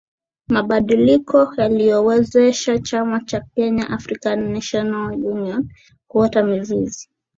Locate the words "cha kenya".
3.23-3.89